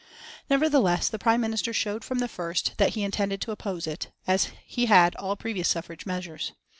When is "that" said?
2.77-2.95